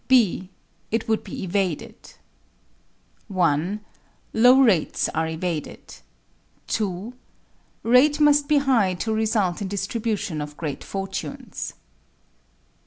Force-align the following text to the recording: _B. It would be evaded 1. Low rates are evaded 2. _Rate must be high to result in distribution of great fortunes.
_B. 0.07 0.49
It 0.89 1.07
would 1.07 1.23
be 1.23 1.43
evaded 1.43 2.13
1. 3.27 3.81
Low 4.33 4.59
rates 4.59 5.07
are 5.09 5.27
evaded 5.27 5.97
2. 6.65 7.13
_Rate 7.85 8.19
must 8.19 8.47
be 8.47 8.57
high 8.57 8.95
to 8.95 9.13
result 9.13 9.61
in 9.61 9.67
distribution 9.67 10.41
of 10.41 10.57
great 10.57 10.83
fortunes. 10.83 11.73